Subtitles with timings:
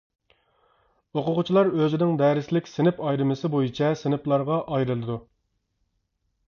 [1.19, 5.21] ئوقۇغۇچىلار ئۆزىنىڭ دەرسلىك، سىنىپ ئايرىمىسى بويىچە سىنىپلارغا ئايرىلىدۇ.